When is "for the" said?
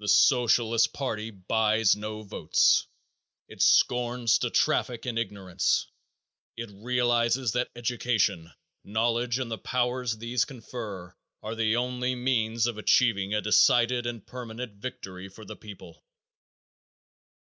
15.28-15.54